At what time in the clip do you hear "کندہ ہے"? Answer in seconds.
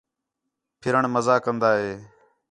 1.43-1.91